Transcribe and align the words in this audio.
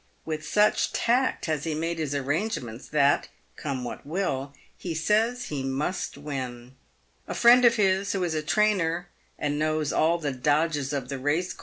"With 0.25 0.43
such 0.43 0.93
tact 0.93 1.45
has 1.45 1.63
he 1.63 1.75
made 1.75 1.99
his 1.99 2.15
arrangements, 2.15 2.87
that, 2.87 3.27
come 3.55 3.83
what 3.83 4.03
will, 4.03 4.51
he 4.75 4.95
says 4.95 5.49
he 5.49 5.61
must 5.61 6.17
win. 6.17 6.73
A 7.27 7.35
friend 7.35 7.63
of 7.65 7.75
his, 7.75 8.13
who 8.13 8.23
is 8.23 8.33
a 8.33 8.41
trainer, 8.41 9.09
and 9.37 9.59
knows 9.59 9.93
all 9.93 10.17
the" 10.17 10.31
dodges" 10.51 10.91
of 10.91 11.09
the 11.09 11.17
PAVED 11.19 11.23
WITH 11.23 11.57
GOLD. 11.57 11.59